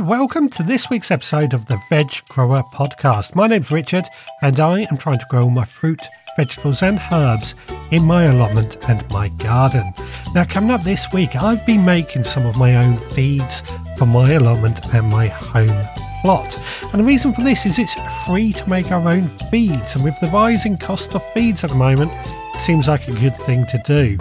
[0.00, 3.34] Welcome to this week's episode of the Veg Grower Podcast.
[3.34, 4.04] My name's Richard
[4.40, 6.00] and I am trying to grow my fruit,
[6.38, 7.54] vegetables, and herbs
[7.90, 9.92] in my allotment and my garden.
[10.34, 13.62] Now, coming up this week, I've been making some of my own feeds
[13.98, 15.86] for my allotment and my home
[16.22, 16.58] plot.
[16.92, 17.94] And the reason for this is it's
[18.26, 21.76] free to make our own feeds, and with the rising cost of feeds at the
[21.76, 22.10] moment,
[22.54, 24.16] it seems like a good thing to do.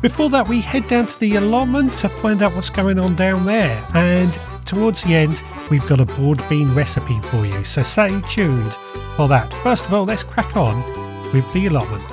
[0.00, 3.46] Before that, we head down to the allotment to find out what's going on down
[3.46, 3.82] there.
[3.94, 8.72] And towards the end, we've got a broad bean recipe for you, so stay tuned
[9.16, 9.52] for that.
[9.62, 10.76] First of all, let's crack on
[11.32, 12.04] with the allotment.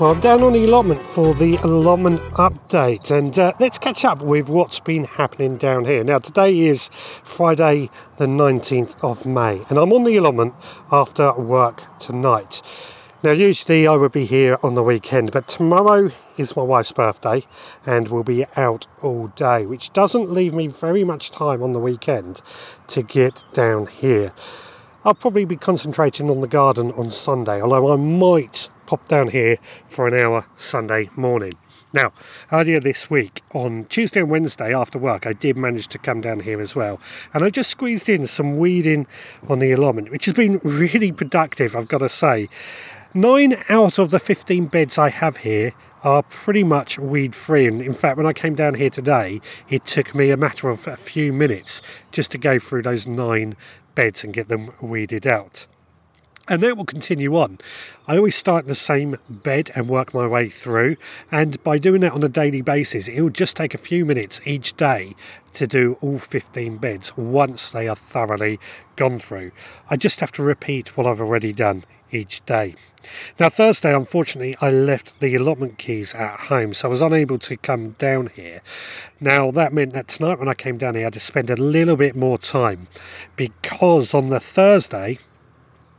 [0.00, 4.20] Well, I'm down on the allotment for the allotment update, and uh, let's catch up
[4.20, 6.02] with what's been happening down here.
[6.02, 6.88] Now, today is
[7.22, 10.54] Friday, the 19th of May, and I'm on the allotment
[10.90, 12.62] after work tonight.
[13.24, 17.46] Now, usually I would be here on the weekend, but tomorrow is my wife's birthday
[17.86, 21.78] and we'll be out all day, which doesn't leave me very much time on the
[21.78, 22.42] weekend
[22.88, 24.32] to get down here.
[25.04, 29.58] I'll probably be concentrating on the garden on Sunday, although I might pop down here
[29.86, 31.52] for an hour Sunday morning.
[31.92, 32.12] Now,
[32.50, 36.40] earlier this week, on Tuesday and Wednesday after work, I did manage to come down
[36.40, 36.98] here as well.
[37.32, 39.06] And I just squeezed in some weeding
[39.48, 42.48] on the allotment, which has been really productive, I've got to say.
[43.14, 47.66] Nine out of the 15 beds I have here are pretty much weed free.
[47.66, 50.88] And in fact, when I came down here today, it took me a matter of
[50.88, 53.54] a few minutes just to go through those nine
[53.94, 55.66] beds and get them weeded out.
[56.48, 57.58] And that will continue on.
[58.08, 60.96] I always start in the same bed and work my way through.
[61.30, 64.40] And by doing that on a daily basis, it will just take a few minutes
[64.46, 65.14] each day
[65.52, 68.58] to do all 15 beds once they are thoroughly
[68.96, 69.52] gone through.
[69.90, 72.74] I just have to repeat what I've already done each day.
[73.40, 77.56] Now, Thursday, unfortunately, I left the allotment keys at home, so I was unable to
[77.56, 78.62] come down here.
[79.20, 81.56] Now, that meant that tonight, when I came down here, I had to spend a
[81.56, 82.88] little bit more time
[83.36, 85.18] because on the Thursday,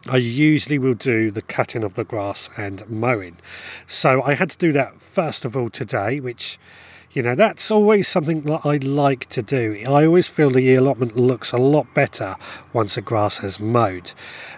[0.10, 3.38] I usually will do the cutting of the grass and mowing.
[3.88, 6.60] So I had to do that first of all today, which
[7.14, 9.84] you know, that's always something that I like to do.
[9.88, 12.36] I always feel the allotment looks a lot better
[12.74, 14.14] once the grass has mowed.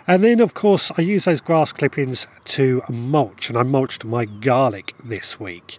[0.07, 4.23] And then, of course, I use those grass clippings to mulch, and I mulched my
[4.23, 5.77] garlic this week.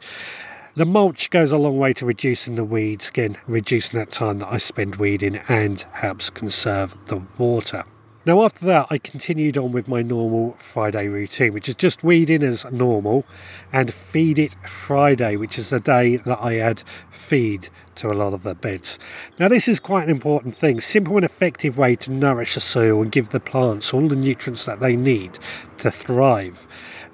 [0.75, 4.53] The mulch goes a long way to reducing the weeds, again, reducing that time that
[4.53, 7.85] I spend weeding and helps conserve the water.
[8.27, 12.43] Now, after that, I continued on with my normal Friday routine, which is just weeding
[12.43, 13.25] as normal
[13.73, 18.35] and feed it Friday, which is the day that I add feed to a lot
[18.35, 18.99] of the beds.
[19.39, 23.01] Now, this is quite an important thing simple and effective way to nourish the soil
[23.01, 25.39] and give the plants all the nutrients that they need
[25.79, 26.67] to thrive.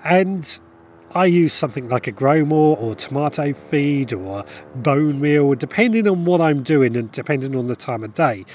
[0.03, 0.59] And
[1.15, 4.47] I use something like a Growmore or tomato feed or
[4.77, 8.47] bone meal, depending on what I'm doing and depending on the time of day.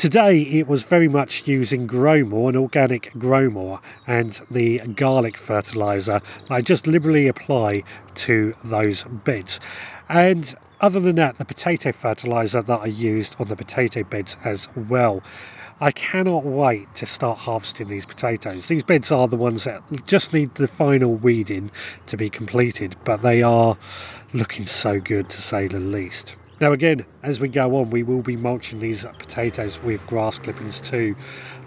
[0.00, 6.62] Today it was very much using Growmore, an organic Growmore, and the garlic fertiliser I
[6.62, 7.82] just liberally apply
[8.14, 9.60] to those beds.
[10.08, 14.74] And other than that, the potato fertiliser that I used on the potato beds as
[14.74, 15.22] well.
[15.82, 18.68] I cannot wait to start harvesting these potatoes.
[18.68, 21.70] These beds are the ones that just need the final weeding
[22.06, 23.76] to be completed, but they are
[24.32, 26.36] looking so good to say the least.
[26.60, 30.78] Now, again, as we go on, we will be mulching these potatoes with grass clippings
[30.78, 31.16] too.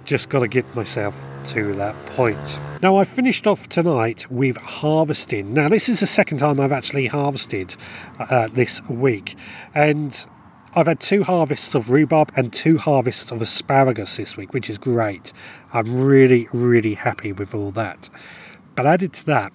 [0.05, 2.59] Just got to get myself to that point.
[2.83, 5.51] Now, I finished off tonight with harvesting.
[5.51, 7.75] Now, this is the second time I've actually harvested
[8.19, 9.35] uh, this week,
[9.73, 10.27] and
[10.75, 14.77] I've had two harvests of rhubarb and two harvests of asparagus this week, which is
[14.77, 15.33] great.
[15.73, 18.11] I'm really, really happy with all that.
[18.75, 19.53] But added to that,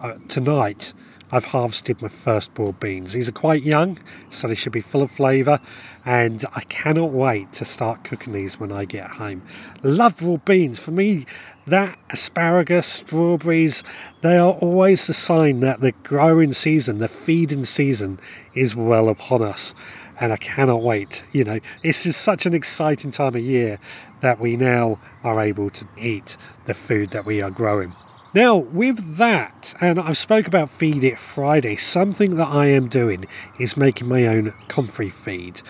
[0.00, 0.94] uh, tonight,
[1.30, 3.12] I've harvested my first broad beans.
[3.12, 3.98] These are quite young,
[4.30, 5.60] so they should be full of flavour,
[6.06, 9.42] and I cannot wait to start cooking these when I get home.
[9.82, 10.78] Love broad beans.
[10.78, 11.26] For me,
[11.66, 13.84] that asparagus, strawberries,
[14.22, 18.20] they are always the sign that the growing season, the feeding season,
[18.54, 19.74] is well upon us.
[20.20, 21.24] And I cannot wait.
[21.32, 23.78] You know, this is such an exciting time of year
[24.20, 27.94] that we now are able to eat the food that we are growing.
[28.38, 33.24] Now, with that, and I've spoke about Feed It Friday, something that I am doing
[33.58, 35.60] is making my own comfrey feed.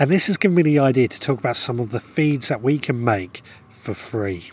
[0.00, 2.62] And this has given me the idea to talk about some of the feeds that
[2.62, 4.50] we can make for free.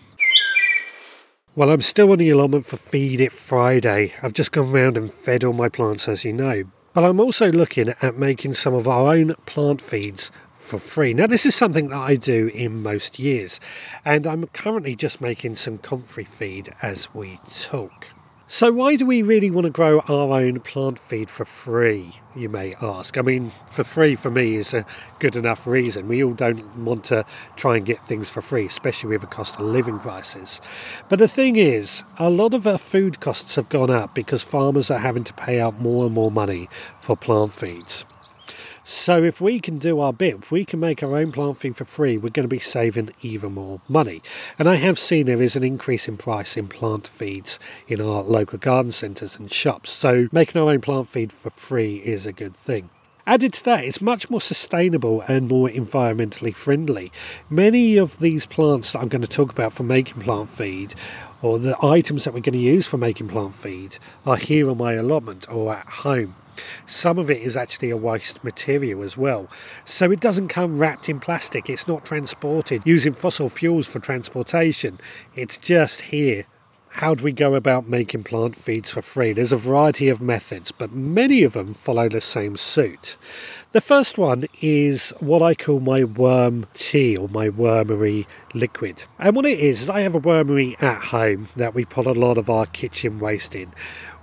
[1.55, 4.13] Well, I'm still on the allotment for Feed It Friday.
[4.21, 6.65] I've just gone round and fed all my plants, as you know.
[6.93, 10.31] But I'm also looking at making some of our own plant feeds
[10.63, 11.13] for free.
[11.13, 13.60] Now, this is something that I do in most years,
[14.04, 18.07] and I'm currently just making some comfrey feed as we talk.
[18.48, 22.50] So, why do we really want to grow our own plant feed for free, you
[22.50, 23.18] may ask?
[23.18, 24.86] I mean, for free for me is a
[25.19, 26.07] good enough reason.
[26.07, 27.25] We all don't want to
[27.56, 30.62] try and get things for free, especially with a cost of living crisis.
[31.10, 34.92] But the thing is, a lot of our food costs have gone up because farmers
[34.92, 36.68] are having to pay out more and more money
[37.01, 38.12] for plant feeds.
[38.85, 41.77] So if we can do our bit, if we can make our own plant feed
[41.77, 44.21] for free, we're going to be saving even more money.
[44.59, 48.24] And I have seen there is an increase in price in plant feeds in our
[48.24, 49.89] local garden centres and shops.
[49.89, 52.89] So making our own plant feed for free is a good thing.
[53.25, 57.09] Added to that, it's much more sustainable and more environmentally friendly.
[57.50, 60.94] Many of these plants that I'm going to talk about for making plant feed,
[61.41, 64.77] or the items that we're going to use for making plant feed, are here on
[64.77, 66.36] my allotment or at home.
[66.85, 69.47] Some of it is actually a waste material as well.
[69.85, 75.00] So it doesn't come wrapped in plastic, it's not transported using fossil fuels for transportation.
[75.35, 76.45] It's just here.
[76.97, 79.33] How do we go about making plant feeds for free?
[79.33, 83.17] There's a variety of methods, but many of them follow the same suit.
[83.71, 89.07] The first one is what I call my worm tea or my wormery liquid.
[89.17, 92.11] And what it is, is I have a wormery at home that we put a
[92.11, 93.73] lot of our kitchen waste in.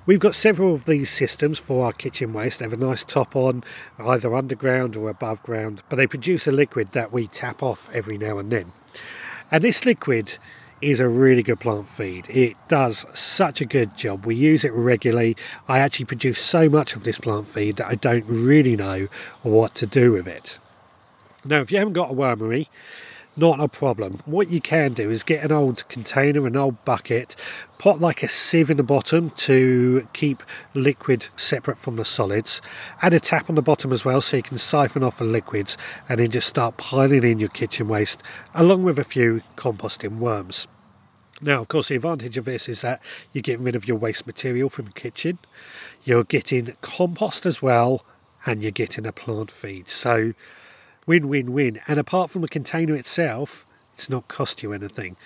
[0.07, 2.59] We've got several of these systems for our kitchen waste.
[2.59, 3.63] They have a nice top on,
[3.99, 8.17] either underground or above ground, but they produce a liquid that we tap off every
[8.17, 8.73] now and then.
[9.51, 10.39] And this liquid
[10.81, 12.31] is a really good plant feed.
[12.31, 14.25] It does such a good job.
[14.25, 15.37] We use it regularly.
[15.69, 19.09] I actually produce so much of this plant feed that I don't really know
[19.43, 20.59] what to do with it.
[21.45, 22.69] Now, if you haven't got a wormery,
[23.37, 24.21] not a problem.
[24.25, 27.37] What you can do is get an old container, an old bucket,
[27.79, 30.43] put like a sieve in the bottom to keep
[30.75, 32.61] liquid separate from the solids.
[33.01, 35.79] Add a tap on the bottom as well so you can siphon off the liquids
[36.09, 38.23] and then just start piling in your kitchen waste
[38.55, 40.67] along with a few composting worms.
[41.41, 43.01] Now, of course, the advantage of this is that
[43.33, 45.39] you're getting rid of your waste material from the kitchen,
[46.05, 48.05] you're getting compost as well,
[48.45, 49.89] and you're getting a plant feed.
[49.89, 50.35] So,
[51.11, 51.81] Win win win.
[51.89, 55.17] And apart from the container itself, it's not cost you anything.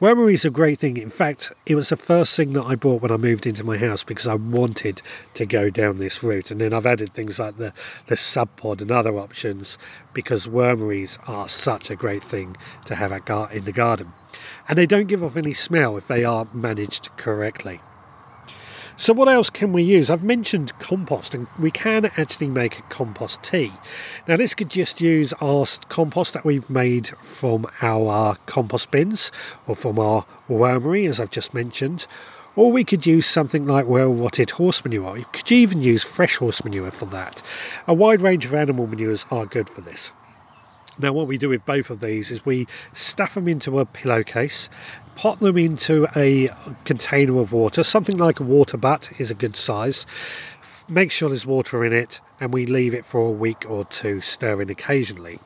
[0.00, 0.96] Wormery is a great thing.
[0.96, 3.76] In fact, it was the first thing that I bought when I moved into my
[3.76, 5.02] house because I wanted
[5.34, 6.50] to go down this route.
[6.50, 7.74] And then I've added things like the,
[8.06, 9.76] the Subpod and other options
[10.14, 12.56] because wormeries are such a great thing
[12.86, 14.14] to have in the garden.
[14.66, 17.82] And they don't give off any smell if they are managed correctly.
[18.98, 20.08] So, what else can we use?
[20.08, 23.72] I've mentioned compost, and we can actually make a compost tea.
[24.26, 29.30] Now, this could just use our compost that we've made from our compost bins
[29.66, 32.06] or from our wormery, as I've just mentioned.
[32.54, 35.18] Or we could use something like well rotted horse manure.
[35.18, 37.42] You could even use fresh horse manure for that.
[37.86, 40.12] A wide range of animal manures are good for this.
[40.98, 44.70] Now, what we do with both of these is we stuff them into a pillowcase
[45.16, 46.50] pop them into a
[46.84, 47.82] container of water.
[47.82, 50.06] Something like a water butt is a good size.
[50.88, 54.20] Make sure there's water in it, and we leave it for a week or two,
[54.20, 55.40] stirring occasionally.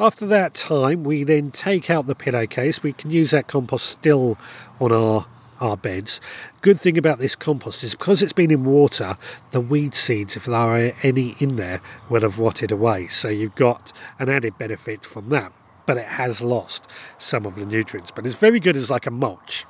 [0.00, 2.82] After that time, we then take out the pillowcase.
[2.82, 4.38] We can use that compost still
[4.80, 5.26] on our
[5.60, 6.20] our beds.
[6.60, 9.16] Good thing about this compost is because it's been in water,
[9.50, 13.08] the weed seeds, if there are any in there, will have rotted away.
[13.08, 15.52] So you've got an added benefit from that
[15.88, 18.10] but it has lost some of the nutrients.
[18.10, 19.64] But it's very good as like a mulch.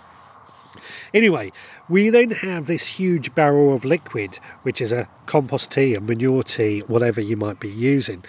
[1.14, 1.52] Anyway,
[1.88, 6.42] we then have this huge barrel of liquid, which is a compost tea, a manure
[6.42, 8.24] tea, whatever you might be using.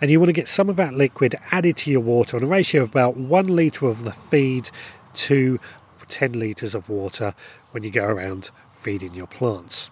[0.00, 2.46] And you want to get some of that liquid added to your water on a
[2.46, 4.70] ratio of about one litre of the feed
[5.12, 5.60] to
[6.08, 7.34] 10 litres of water
[7.72, 9.90] when you go around feeding your plants.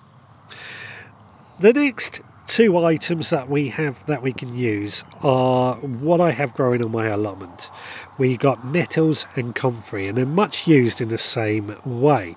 [1.60, 6.54] The next two items that we have that we can use are what I have
[6.54, 7.70] growing on my allotment.
[8.18, 12.36] We got nettles and comfrey, and they're much used in the same way.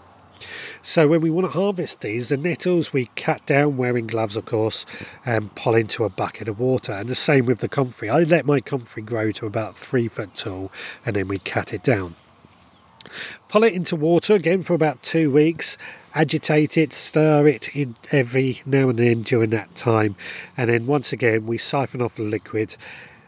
[0.81, 4.45] So when we want to harvest these, the nettles we cut down wearing gloves, of
[4.45, 4.85] course,
[5.25, 6.93] and pull into a bucket of water.
[6.93, 8.09] And the same with the comfrey.
[8.09, 10.71] I let my comfrey grow to about three foot tall,
[11.05, 12.15] and then we cut it down.
[13.49, 15.77] Pull it into water again for about two weeks,
[16.13, 20.15] agitate it, stir it in every now and then during that time,
[20.57, 22.77] and then once again we siphon off the liquid,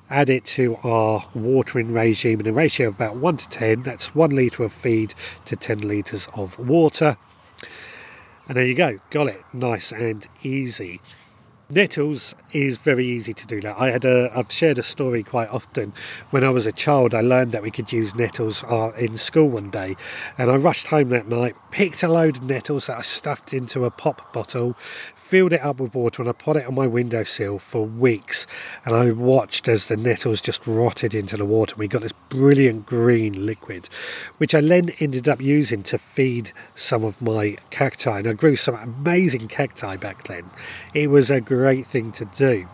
[0.10, 3.84] add it to our watering regime in a ratio of about 1 to 10.
[3.84, 5.14] That's 1 litre of feed
[5.46, 7.18] to 10 litres of water.
[8.48, 11.02] And there you go, got it, nice and easy.
[11.70, 13.78] Nettles is very easy to do that.
[13.78, 15.92] I had a, I've shared a story quite often.
[16.30, 19.50] When I was a child, I learned that we could use nettles uh, in school
[19.50, 19.98] one day,
[20.38, 23.84] and I rushed home that night, picked a load of nettles that I stuffed into
[23.84, 24.78] a pop bottle,
[25.28, 28.48] filled it up with water and I put it on my windowsill for weeks.
[28.86, 31.76] And I watched as the nettles just rotted into the water.
[31.78, 33.90] We got this brilliant green liquid,
[34.38, 38.20] which I then ended up using to feed some of my cacti.
[38.20, 40.50] And I grew some amazing cacti back then.
[40.94, 42.68] It was a great thing to do.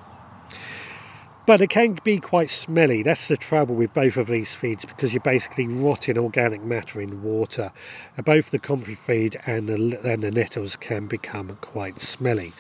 [1.46, 3.04] But it can be quite smelly.
[3.04, 7.22] That's the trouble with both of these feeds because you're basically rotting organic matter in
[7.22, 7.72] water.
[8.24, 12.54] Both the comfrey feed and the, and the nettles can become quite smelly.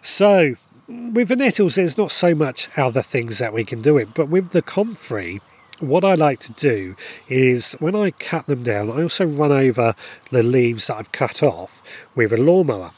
[0.00, 0.56] So,
[0.88, 4.28] with the nettles, there's not so much other things that we can do it, but
[4.28, 5.40] with the comfrey,
[5.78, 6.96] what I like to do
[7.28, 9.94] is when I cut them down, I also run over
[10.30, 11.82] the leaves that I've cut off
[12.14, 12.92] with a lawnmower.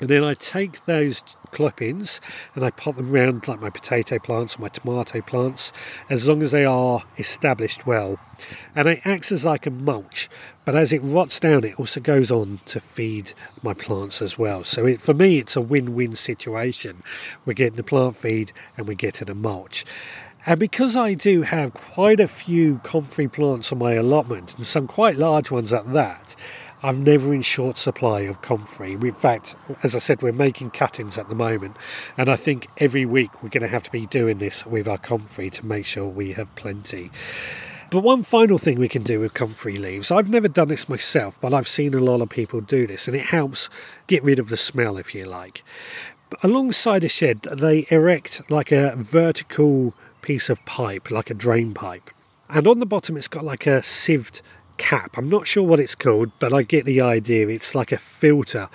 [0.00, 1.22] And then I take those
[1.52, 2.20] clippings
[2.54, 5.72] and I pot them around like my potato plants my tomato plants
[6.10, 8.18] as long as they are established well.
[8.74, 10.28] And it acts as like a mulch,
[10.64, 14.64] but as it rots down, it also goes on to feed my plants as well.
[14.64, 17.04] So it, for me, it's a win win situation.
[17.44, 19.84] We're getting the plant feed and we're getting a mulch.
[20.46, 24.86] And because I do have quite a few comfrey plants on my allotment, and some
[24.86, 26.36] quite large ones at that,
[26.84, 28.92] I'm never in short supply of comfrey.
[28.92, 31.78] In fact, as I said, we're making cuttings at the moment,
[32.18, 34.98] and I think every week we're going to have to be doing this with our
[34.98, 37.10] comfrey to make sure we have plenty.
[37.90, 41.40] But one final thing we can do with comfrey leaves, I've never done this myself,
[41.40, 43.70] but I've seen a lot of people do this, and it helps
[44.06, 45.64] get rid of the smell, if you like.
[46.42, 52.10] Alongside a shed, they erect like a vertical piece of pipe, like a drain pipe.
[52.50, 54.42] And on the bottom, it's got like a sieved
[54.76, 55.16] cap.
[55.16, 57.48] I'm not sure what it's called, but I get the idea.
[57.48, 58.68] It's like a filter.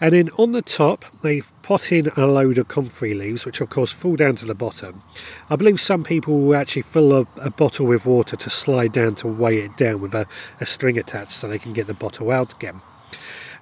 [0.00, 3.70] And then on the top, they've put in a load of comfrey leaves, which of
[3.70, 5.02] course fall down to the bottom.
[5.50, 9.14] I believe some people will actually fill a, a bottle with water to slide down
[9.16, 10.26] to weigh it down with a,
[10.60, 12.80] a string attached so they can get the bottle out again.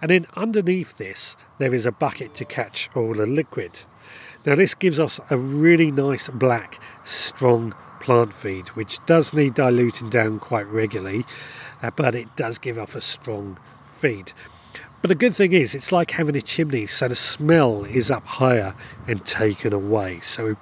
[0.03, 3.85] And then underneath this, there is a bucket to catch all the liquid.
[4.47, 10.11] Now, this gives us a really nice black, strong plant feed, which does need diluting
[10.11, 11.25] down quite regularly
[11.83, 14.33] uh, but it does give off a strong feed.
[15.03, 18.27] But the good thing is, it's like having a chimney, so the smell is up
[18.27, 18.75] higher
[19.07, 20.21] and taken away.
[20.21, 20.57] So,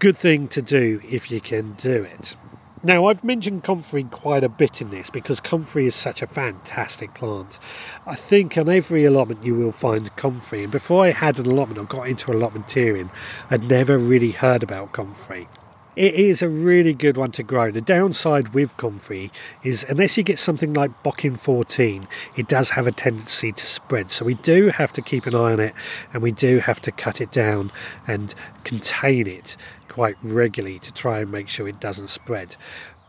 [0.00, 2.36] good thing to do if you can do it.
[2.82, 7.14] Now, I've mentioned comfrey quite a bit in this because comfrey is such a fantastic
[7.14, 7.58] plant.
[8.04, 11.78] I think on every allotment you will find comfrey, and before I had an allotment
[11.78, 13.10] or got into allotmenteering,
[13.48, 15.48] I'd never really heard about comfrey.
[15.96, 17.70] It is a really good one to grow.
[17.70, 19.30] The downside with comfrey
[19.62, 24.10] is unless you get something like Bocking 14, it does have a tendency to spread.
[24.10, 25.74] So we do have to keep an eye on it
[26.12, 27.70] and we do have to cut it down
[28.08, 28.34] and
[28.64, 32.56] contain it quite regularly to try and make sure it doesn't spread.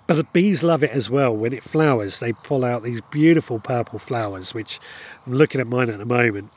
[0.05, 1.35] But the bees love it as well.
[1.35, 4.79] When it flowers, they pull out these beautiful purple flowers, which
[5.25, 6.51] I'm looking at mine at the moment.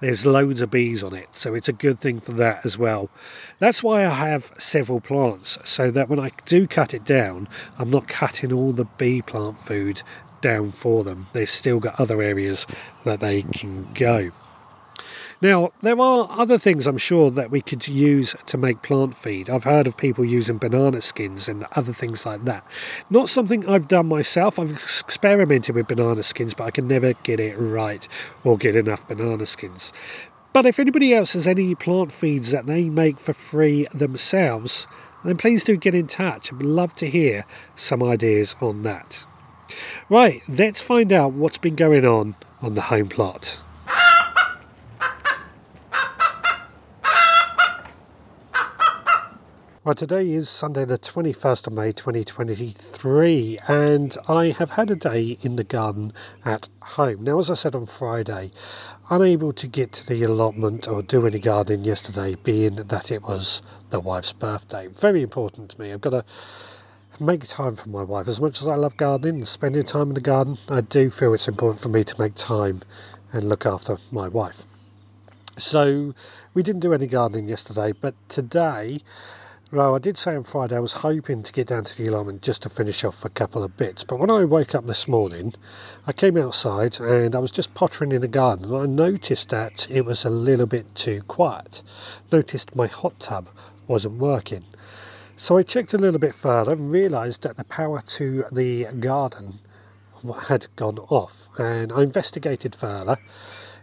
[0.00, 3.10] There's loads of bees on it, so it's a good thing for that as well.
[3.58, 7.90] That's why I have several plants, so that when I do cut it down, I'm
[7.90, 10.02] not cutting all the bee plant food
[10.40, 11.26] down for them.
[11.32, 12.64] They've still got other areas
[13.04, 14.30] that they can go.
[15.40, 19.48] Now, there are other things I'm sure that we could use to make plant feed.
[19.48, 22.64] I've heard of people using banana skins and other things like that.
[23.08, 24.58] Not something I've done myself.
[24.58, 28.08] I've experimented with banana skins, but I can never get it right
[28.42, 29.92] or get enough banana skins.
[30.52, 34.88] But if anybody else has any plant feeds that they make for free themselves,
[35.24, 36.52] then please do get in touch.
[36.52, 37.44] I'd love to hear
[37.76, 39.24] some ideas on that.
[40.08, 43.62] Right, let's find out what's been going on on the home plot.
[49.88, 55.38] Well, today is Sunday, the 21st of May 2023, and I have had a day
[55.40, 56.12] in the garden
[56.44, 57.24] at home.
[57.24, 58.50] Now, as I said on Friday,
[59.08, 63.62] unable to get to the allotment or do any gardening yesterday, being that it was
[63.88, 64.88] the wife's birthday.
[64.88, 65.90] Very important to me.
[65.90, 66.24] I've got to
[67.18, 68.28] make time for my wife.
[68.28, 71.32] As much as I love gardening and spending time in the garden, I do feel
[71.32, 72.82] it's important for me to make time
[73.32, 74.64] and look after my wife.
[75.56, 76.14] So,
[76.52, 79.00] we didn't do any gardening yesterday, but today,
[79.70, 82.40] well, I did say on Friday I was hoping to get down to the allotment
[82.40, 85.52] just to finish off a couple of bits, but when I woke up this morning,
[86.06, 89.86] I came outside and I was just pottering in the garden and I noticed that
[89.90, 91.82] it was a little bit too quiet.
[92.32, 93.48] Noticed my hot tub
[93.86, 94.64] wasn't working.
[95.36, 99.58] So I checked a little bit further and realised that the power to the garden
[100.48, 103.18] had gone off and I investigated further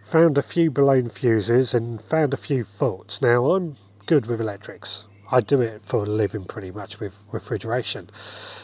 [0.04, 3.22] found a few blown fuses and found a few faults.
[3.22, 3.76] Now, I'm
[4.06, 5.08] good with electrics.
[5.32, 8.10] I do it for a living pretty much with refrigeration.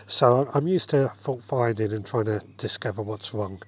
[0.06, 3.62] So I'm used to fault finding and trying to discover what's wrong.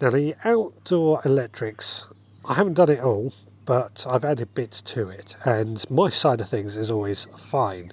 [0.00, 2.08] Now, the outdoor electrics,
[2.44, 3.32] I haven't done it all,
[3.64, 7.92] but I've added bits to it, and my side of things is always fine.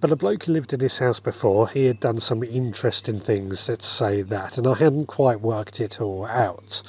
[0.00, 3.68] But a bloke who lived in this house before, he had done some interesting things,
[3.68, 6.82] let's say that, and I hadn't quite worked it all out.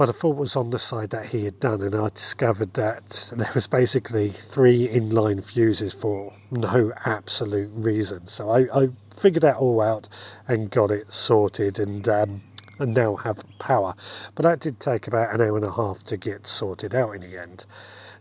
[0.00, 3.34] Well, the fault was on the side that he had done, and I discovered that
[3.36, 8.26] there was basically three inline fuses for no absolute reason.
[8.26, 10.08] So I, I figured that all out
[10.48, 12.40] and got it sorted, and um,
[12.78, 13.94] and now have power.
[14.34, 17.20] But that did take about an hour and a half to get sorted out in
[17.20, 17.66] the end.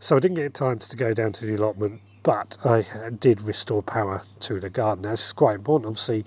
[0.01, 2.85] So I didn't get time to go down to the allotment, but I
[3.17, 5.03] did restore power to the garden.
[5.03, 5.87] That's quite important.
[5.87, 6.25] Obviously,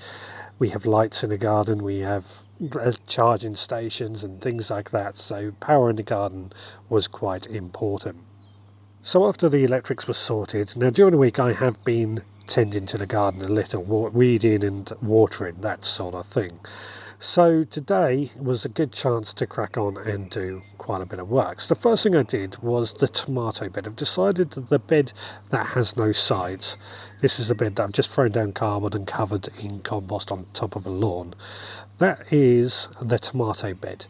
[0.62, 2.44] we have lights in the garden, we have
[3.08, 5.16] charging stations and things like that.
[5.16, 6.52] So power in the garden
[6.88, 8.18] was quite important.
[9.00, 12.96] So after the electrics were sorted, now during the week I have been tending to
[12.96, 16.60] the garden a little, weeding and watering, that sort of thing.
[17.22, 21.30] So today was a good chance to crack on and do quite a bit of
[21.30, 21.60] work.
[21.60, 23.86] So the first thing I did was the tomato bed.
[23.86, 25.12] I've decided that the bed
[25.50, 26.76] that has no sides,
[27.20, 30.46] this is the bed that I've just thrown down cardboard and covered in compost on
[30.52, 31.34] top of a lawn.
[31.98, 34.06] That is the tomato bed.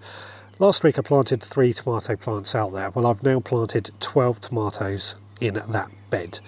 [0.59, 2.89] Last week I planted three tomato plants out there.
[2.89, 6.41] Well, I've now planted 12 tomatoes in that bed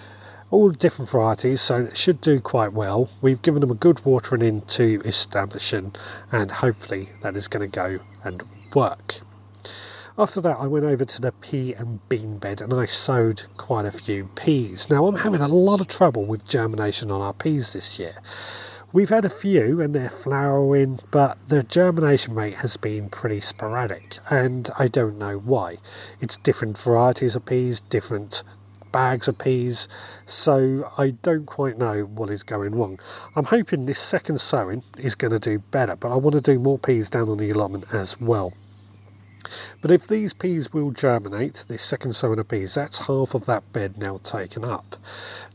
[0.50, 3.08] all different varieties, so it should do quite well.
[3.20, 5.94] We've given them a good watering into establishing,
[6.30, 8.42] and hopefully that is going to go and
[8.74, 9.20] work.
[10.16, 13.84] After that, I went over to the pea and bean bed and I sowed quite
[13.84, 14.88] a few peas.
[14.88, 18.14] Now, I'm having a lot of trouble with germination on our peas this year.
[18.92, 24.18] We've had a few and they're flowering, but the germination rate has been pretty sporadic,
[24.30, 25.78] and I don't know why.
[26.20, 28.44] It's different varieties of peas, different
[28.94, 29.88] bags of peas,
[30.24, 33.00] so I don't quite know what is going wrong.
[33.34, 36.60] I'm hoping this second sowing is going to do better, but I want to do
[36.60, 38.52] more peas down on the allotment as well.
[39.82, 43.72] But if these peas will germinate, this second sowing of peas, that's half of that
[43.72, 44.94] bed now taken up.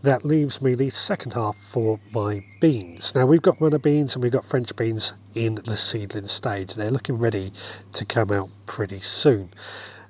[0.02, 3.16] That leaves me the second half for my beans.
[3.16, 6.74] Now we've got runner beans and we've got French beans in the seedling stage.
[6.74, 7.54] They're looking ready
[7.94, 9.50] to come out pretty soon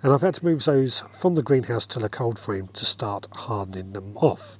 [0.01, 3.27] and I've had to move those from the greenhouse to the cold frame to start
[3.31, 4.59] hardening them off.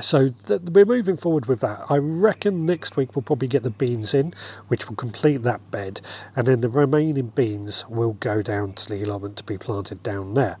[0.00, 1.80] So th- we're moving forward with that.
[1.90, 4.32] I reckon next week we'll probably get the beans in,
[4.68, 6.00] which will complete that bed,
[6.36, 10.34] and then the remaining beans will go down to the allotment to be planted down
[10.34, 10.58] there.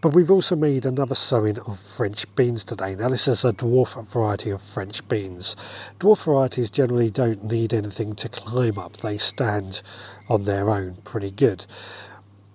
[0.00, 2.96] But we've also made another sowing of French beans today.
[2.96, 5.54] Now, this is a dwarf variety of French beans.
[6.00, 9.82] Dwarf varieties generally don't need anything to climb up, they stand
[10.28, 11.64] on their own pretty good.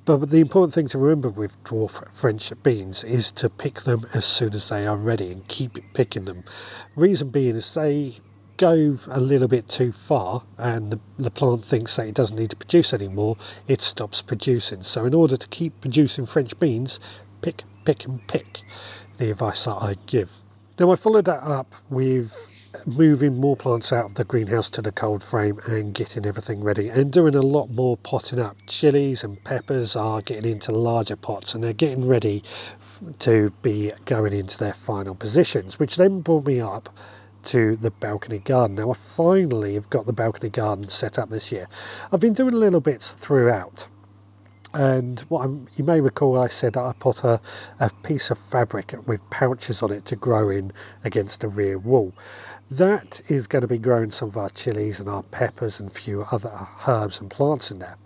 [0.10, 4.26] But the important thing to remember with dwarf French beans is to pick them as
[4.26, 6.46] soon as they are ready and keep picking them.
[6.96, 8.16] Reason being is they
[8.58, 12.50] go a little bit too far and the, the plant thinks that it doesn't need
[12.50, 14.82] to produce anymore, it stops producing.
[14.82, 17.00] So, in order to keep producing French beans,
[17.44, 18.64] pick, pick, and pick
[19.20, 20.32] the advice that I give.
[20.80, 24.92] Now, I followed that up with moving more plants out of the greenhouse to the
[24.92, 28.58] cold frame and getting everything ready and doing a lot more potting up.
[28.68, 32.44] Chilies and peppers are getting into larger pots and they're getting ready
[33.20, 36.90] to be going into their final positions, which then brought me up
[37.44, 38.76] to the balcony garden.
[38.76, 41.68] Now I finally have got the balcony garden set up this year.
[42.12, 43.88] I've been doing little bits throughout.
[44.72, 47.42] And what I'm, you may recall, I said I put a,
[47.80, 50.72] a piece of fabric with pouches on it to grow in
[51.04, 52.14] against the rear wall.
[52.72, 55.94] That is going to be growing some of our chilies and our peppers and a
[55.94, 57.98] few other herbs and plants in there.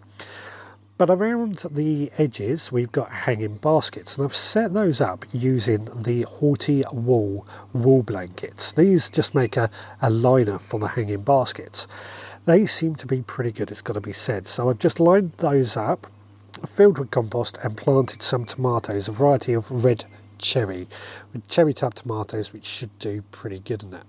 [0.98, 6.22] But around the edges, we've got hanging baskets, and I've set those up using the
[6.22, 8.72] Haughty Wool wool blankets.
[8.72, 9.70] These just make a,
[10.02, 11.86] a liner for the hanging baskets.
[12.46, 14.48] They seem to be pretty good, it's got to be said.
[14.48, 16.08] So I've just lined those up,
[16.66, 20.06] filled with compost, and planted some tomatoes, a variety of red
[20.38, 20.88] cherry,
[21.34, 24.06] with cherry tub tomatoes, which should do pretty good in that.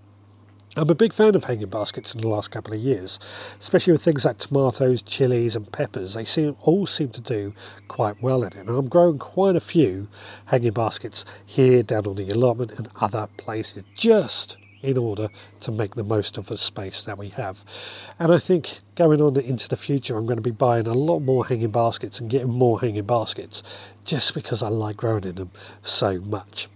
[0.76, 3.20] I'm a big fan of hanging baskets in the last couple of years,
[3.60, 6.14] especially with things like tomatoes, chilies, and peppers.
[6.14, 7.54] They seem all seem to do
[7.86, 8.56] quite well in it.
[8.56, 10.08] And I'm growing quite a few
[10.46, 15.28] hanging baskets here, down on the allotment, and other places, just in order
[15.60, 17.64] to make the most of the space that we have.
[18.18, 21.20] And I think going on into the future, I'm going to be buying a lot
[21.20, 23.62] more hanging baskets and getting more hanging baskets,
[24.04, 26.68] just because I like growing in them so much.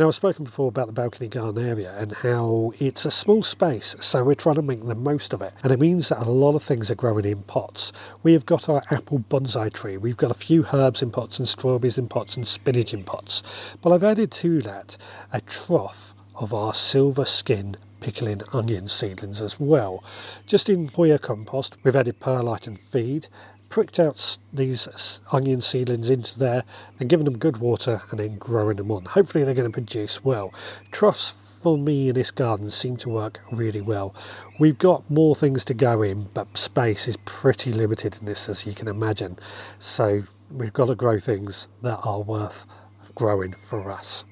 [0.00, 3.94] Now, I've spoken before about the balcony garden area and how it's a small space,
[4.00, 5.52] so we're trying to make the most of it.
[5.62, 7.92] And it means that a lot of things are growing in pots.
[8.22, 11.46] We have got our apple bonsai tree, we've got a few herbs in pots and
[11.46, 13.42] strawberries in pots and spinach in pots.
[13.82, 14.96] But I've added to that
[15.34, 20.02] a trough of our silver skin pickling onion seedlings as well.
[20.46, 23.28] Just in Hoya compost, we've added perlite and feed,
[23.70, 26.64] pricked out these onion seedlings into there
[26.98, 29.04] and given them good water and then growing them on.
[29.06, 30.52] Hopefully they're going to produce well.
[30.90, 34.14] Troughs for me in this garden seem to work really well.
[34.58, 38.66] We've got more things to go in, but space is pretty limited in this, as
[38.66, 39.38] you can imagine.
[39.78, 42.66] So we've got to grow things that are worth
[43.14, 44.24] growing for us.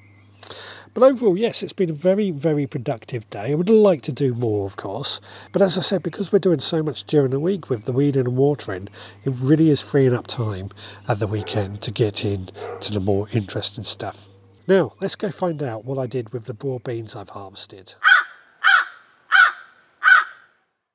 [0.94, 3.53] But overall, yes, it's been a very, very productive day.
[3.53, 5.20] I would like to do more, of course.
[5.53, 8.27] But as I said, because we're doing so much during the week with the weeding
[8.27, 8.88] and watering,
[9.24, 10.70] it really is freeing up time
[11.07, 14.27] at the weekend to get in to the more interesting stuff.
[14.66, 17.94] Now, let's go find out what I did with the broad beans I've harvested.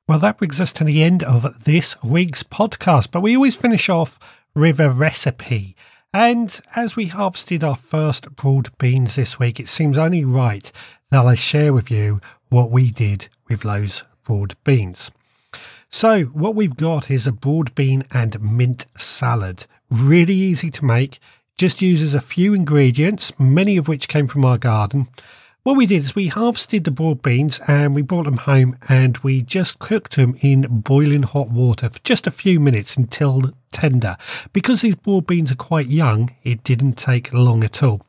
[0.05, 3.87] Well, that brings us to the end of this week's podcast, but we always finish
[3.87, 4.19] off
[4.53, 5.75] with a recipe.
[6.13, 10.71] And as we harvested our first broad beans this week, it seems only right
[11.09, 15.09] that I share with you what we did with those broad beans.
[15.89, 19.65] So, what we've got is a broad bean and mint salad.
[19.89, 21.19] Really easy to make,
[21.57, 25.07] just uses a few ingredients, many of which came from our garden.
[25.63, 29.17] What we did is we harvested the broad beans and we brought them home and
[29.19, 34.17] we just cooked them in boiling hot water for just a few minutes until tender.
[34.51, 38.05] Because these broad beans are quite young, it didn't take long at all.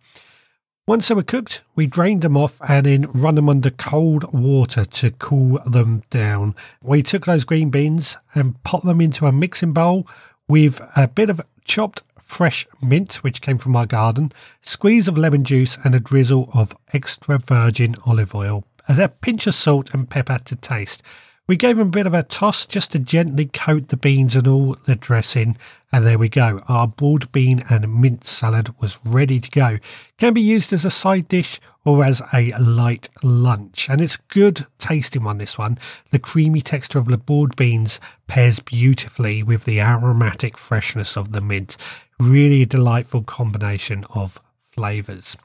[0.88, 4.84] Once they were cooked, we drained them off and then run them under cold water
[4.84, 6.56] to cool them down.
[6.82, 10.08] We took those green beans and put them into a mixing bowl
[10.48, 14.32] with a bit of chopped fresh mint, which came from our garden,
[14.62, 19.46] squeeze of lemon juice, and a drizzle of extra virgin olive oil, and a pinch
[19.46, 21.02] of salt and pepper to taste.
[21.46, 24.48] We gave them a bit of a toss just to gently coat the beans and
[24.48, 25.58] all the dressing,
[25.94, 26.58] and there we go.
[26.66, 29.78] Our broad bean and mint salad was ready to go.
[30.18, 34.66] Can be used as a side dish or as a light lunch, and it's good
[34.80, 35.38] tasting one.
[35.38, 35.78] This one,
[36.10, 41.40] the creamy texture of the broad beans pairs beautifully with the aromatic freshness of the
[41.40, 41.76] mint.
[42.18, 44.40] Really a delightful combination of
[44.72, 45.36] flavours.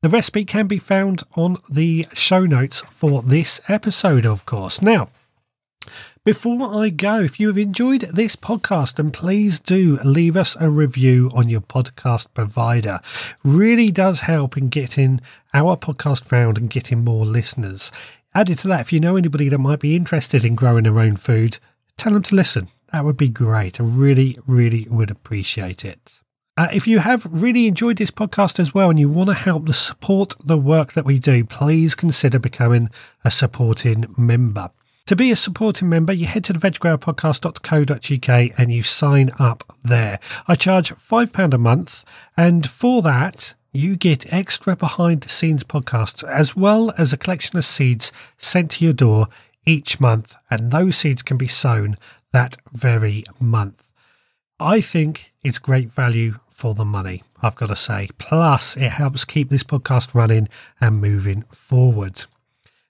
[0.00, 4.80] The recipe can be found on the show notes for this episode, of course.
[4.80, 5.10] Now,
[6.24, 10.70] before I go, if you have enjoyed this podcast, then please do leave us a
[10.70, 13.00] review on your podcast provider.
[13.42, 15.20] Really does help in getting
[15.52, 17.90] our podcast found and getting more listeners.
[18.34, 21.16] Added to that, if you know anybody that might be interested in growing their own
[21.16, 21.58] food,
[21.96, 22.68] tell them to listen.
[22.92, 23.80] That would be great.
[23.80, 26.20] I really, really would appreciate it.
[26.56, 29.68] Uh, if you have really enjoyed this podcast as well and you want to help
[29.70, 32.90] support the work that we do, please consider becoming
[33.24, 34.70] a supporting member.
[35.06, 40.20] To be a supporting member, you head to the veggrowerpodcast.co.uk and you sign up there.
[40.46, 42.04] I charge £5 a month,
[42.36, 47.58] and for that, you get extra behind the scenes podcasts as well as a collection
[47.58, 49.26] of seeds sent to your door
[49.66, 51.96] each month, and those seeds can be sown
[52.32, 53.88] that very month.
[54.60, 58.08] I think it's great value for the money, I've got to say.
[58.18, 60.48] Plus, it helps keep this podcast running
[60.80, 62.26] and moving forward.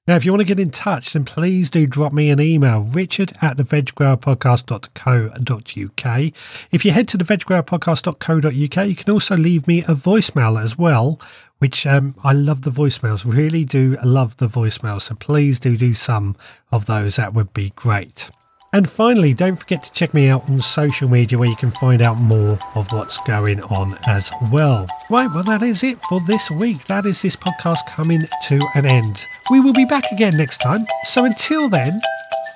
[0.08, 2.80] Now, if you want to get in touch, then please do drop me an email,
[2.80, 6.32] richard at the veggrowerpodcast.co.uk.
[6.72, 11.20] If you head to the veggrowerpodcast.co.uk, you can also leave me a voicemail as well,
[11.58, 15.02] which um, I love the voicemails, really do love the voicemails.
[15.02, 16.34] So please do do some
[16.72, 17.14] of those.
[17.14, 18.28] That would be great.
[18.74, 22.00] And finally, don't forget to check me out on social media where you can find
[22.00, 24.86] out more of what's going on as well.
[25.10, 26.86] Right, well, that is it for this week.
[26.86, 29.26] That is this podcast coming to an end.
[29.50, 30.86] We will be back again next time.
[31.04, 32.00] So until then,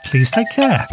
[0.07, 0.87] please take care.